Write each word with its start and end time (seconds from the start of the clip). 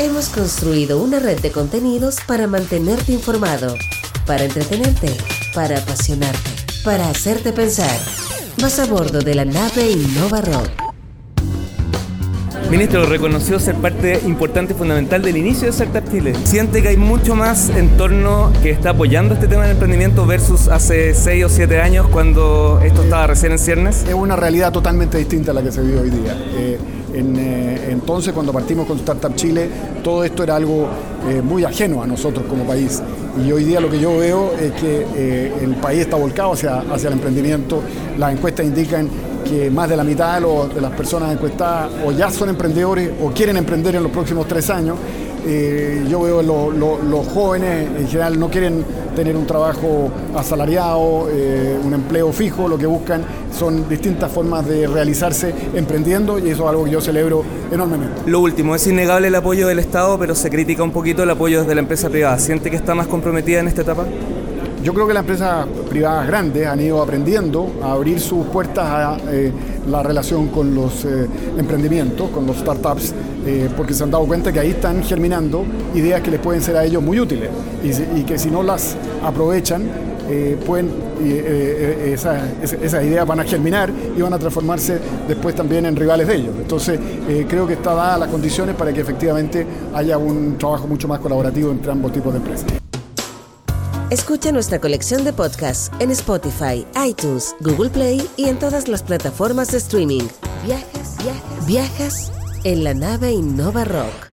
hemos 0.00 0.30
construido 0.30 1.02
una 1.02 1.18
red 1.18 1.40
de 1.40 1.52
contenidos 1.52 2.16
para 2.26 2.46
mantenerte 2.46 3.12
informado, 3.12 3.74
para 4.24 4.44
entretenerte, 4.44 5.14
para 5.54 5.76
apasionarte, 5.76 6.50
para 6.82 7.10
hacerte 7.10 7.52
pensar. 7.52 7.98
Vas 8.62 8.78
a 8.78 8.86
bordo 8.86 9.20
de 9.20 9.34
la 9.34 9.44
nave 9.44 9.90
Innova 9.90 10.40
Rock. 10.40 10.70
Ministro, 12.70 13.04
reconoció 13.04 13.60
ser 13.60 13.74
parte 13.74 14.22
importante 14.24 14.72
y 14.72 14.76
fundamental 14.76 15.20
del 15.20 15.36
inicio 15.36 15.64
de 15.64 15.70
Startup 15.70 16.10
Chile. 16.10 16.32
¿Siente 16.44 16.80
que 16.80 16.88
hay 16.88 16.96
mucho 16.96 17.34
más 17.34 17.68
entorno 17.68 18.52
que 18.62 18.70
está 18.70 18.90
apoyando 18.90 19.34
este 19.34 19.48
tema 19.48 19.64
del 19.64 19.72
emprendimiento 19.72 20.24
versus 20.24 20.68
hace 20.68 21.12
6 21.12 21.44
o 21.44 21.48
7 21.50 21.78
años 21.78 22.06
cuando 22.08 22.80
esto 22.82 23.02
estaba 23.02 23.26
recién 23.26 23.52
en 23.52 23.58
ciernes? 23.58 24.04
Es 24.04 24.14
una 24.14 24.36
realidad 24.36 24.72
totalmente 24.72 25.18
distinta 25.18 25.50
a 25.50 25.54
la 25.54 25.62
que 25.62 25.72
se 25.72 25.82
vive 25.82 25.98
hoy 25.98 26.10
día. 26.10 26.42
Eh, 26.54 26.78
eh, 27.14 27.88
entonces, 27.90 28.32
cuando 28.32 28.52
partimos 28.52 28.86
con 28.86 28.98
Startup 28.98 29.34
Chile, 29.34 29.68
todo 30.02 30.24
esto 30.24 30.42
era 30.42 30.56
algo 30.56 30.88
eh, 31.28 31.42
muy 31.42 31.64
ajeno 31.64 32.02
a 32.02 32.06
nosotros 32.06 32.46
como 32.48 32.64
país. 32.64 33.02
Y 33.44 33.52
hoy 33.52 33.64
día 33.64 33.80
lo 33.80 33.90
que 33.90 34.00
yo 34.00 34.16
veo 34.18 34.52
es 34.60 34.72
que 34.72 35.52
el 35.62 35.76
país 35.76 36.00
está 36.00 36.16
volcado 36.16 36.52
hacia, 36.52 36.80
hacia 36.80 37.08
el 37.08 37.14
emprendimiento. 37.14 37.80
Las 38.18 38.32
encuestas 38.32 38.66
indican 38.66 39.08
que 39.48 39.70
más 39.70 39.88
de 39.88 39.96
la 39.96 40.04
mitad 40.04 40.40
de, 40.40 40.80
las 40.80 40.92
personas 40.92 41.32
encuestadas 41.32 41.90
o 42.04 42.12
ya 42.12 42.30
son 42.30 42.50
emprendedores 42.50 43.10
o 43.20 43.30
quieren 43.30 43.56
emprender 43.56 43.96
en 43.96 44.02
los 44.02 44.12
próximos 44.12 44.46
tres 44.46 44.70
años. 44.70 44.96
Eh, 45.46 46.06
yo 46.08 46.20
veo 46.22 46.42
los 46.42 47.26
jóvenes 47.28 47.88
en 47.98 48.08
general 48.08 48.38
no 48.38 48.50
quieren 48.50 48.84
tener 49.14 49.36
un 49.36 49.46
trabajo 49.46 50.10
asalariado, 50.34 51.28
eh, 51.30 51.78
un 51.82 51.92
empleo 51.92 52.32
fijo, 52.32 52.68
lo 52.68 52.78
que 52.78 52.86
buscan 52.86 53.22
son 53.56 53.88
distintas 53.88 54.30
formas 54.30 54.66
de 54.66 54.86
realizarse 54.86 55.54
emprendiendo 55.74 56.38
y 56.38 56.50
eso 56.50 56.64
es 56.64 56.70
algo 56.70 56.84
que 56.84 56.90
yo 56.90 57.00
celebro 57.00 57.42
enormemente. 57.70 58.22
Lo 58.26 58.40
último, 58.40 58.74
es 58.74 58.86
innegable 58.86 59.28
el 59.28 59.34
apoyo 59.34 59.66
del 59.66 59.78
Estado, 59.78 60.18
pero 60.18 60.34
se 60.34 60.50
critica 60.50 60.82
un 60.82 60.92
poquito 60.92 61.22
el 61.22 61.30
apoyo 61.30 61.60
desde 61.60 61.74
la 61.74 61.80
empresa 61.80 62.08
privada. 62.08 62.38
¿Siente 62.38 62.70
que 62.70 62.76
está 62.76 62.94
más 62.94 63.06
comprometida 63.06 63.60
en 63.60 63.68
esta 63.68 63.82
etapa? 63.82 64.04
Yo 64.82 64.94
creo 64.94 65.06
que 65.06 65.12
las 65.12 65.20
empresas 65.20 65.66
privadas 65.90 66.26
grandes 66.26 66.66
han 66.66 66.80
ido 66.80 67.02
aprendiendo 67.02 67.70
a 67.82 67.92
abrir 67.92 68.18
sus 68.18 68.46
puertas 68.46 68.86
a 68.86 69.18
eh, 69.30 69.52
la 69.86 70.02
relación 70.02 70.48
con 70.48 70.74
los 70.74 71.04
eh, 71.04 71.26
emprendimientos, 71.58 72.30
con 72.30 72.46
los 72.46 72.56
startups, 72.56 73.12
eh, 73.44 73.68
porque 73.76 73.92
se 73.92 74.04
han 74.04 74.10
dado 74.10 74.24
cuenta 74.24 74.50
que 74.50 74.58
ahí 74.58 74.70
están 74.70 75.02
germinando 75.02 75.66
ideas 75.94 76.22
que 76.22 76.30
les 76.30 76.40
pueden 76.40 76.62
ser 76.62 76.78
a 76.78 76.84
ellos 76.84 77.02
muy 77.02 77.20
útiles 77.20 77.50
y, 77.84 78.22
que 78.22 78.38
si 78.38 78.50
no 78.50 78.62
las 78.62 78.96
aprovechan, 79.22 79.82
pueden, 80.64 80.90
esas 82.04 83.04
ideas 83.04 83.26
van 83.26 83.40
a 83.40 83.44
germinar 83.44 83.90
y 84.16 84.22
van 84.22 84.32
a 84.32 84.38
transformarse 84.38 84.98
después 85.26 85.54
también 85.56 85.86
en 85.86 85.96
rivales 85.96 86.28
de 86.28 86.36
ellos. 86.36 86.54
Entonces, 86.56 87.00
creo 87.48 87.66
que 87.66 87.72
está 87.74 87.94
dadas 87.94 88.20
las 88.20 88.28
condiciones 88.28 88.76
para 88.76 88.92
que 88.92 89.00
efectivamente 89.00 89.66
haya 89.92 90.16
un 90.18 90.56
trabajo 90.56 90.86
mucho 90.86 91.08
más 91.08 91.18
colaborativo 91.18 91.70
entre 91.72 91.90
ambos 91.90 92.12
tipos 92.12 92.32
de 92.32 92.38
empresas. 92.38 92.80
Escucha 94.10 94.50
nuestra 94.50 94.80
colección 94.80 95.22
de 95.22 95.32
podcasts 95.32 95.88
en 96.00 96.10
Spotify, 96.10 96.84
iTunes, 97.06 97.54
Google 97.60 97.90
Play 97.90 98.28
y 98.36 98.46
en 98.46 98.58
todas 98.58 98.88
las 98.88 99.04
plataformas 99.04 99.70
de 99.70 99.78
streaming. 99.78 100.24
Viajas, 100.64 101.16
viajas, 101.22 101.66
viajas 101.68 102.32
en 102.64 102.82
la 102.82 102.92
nave 102.92 103.30
Innova 103.30 103.84
Rock. 103.84 104.30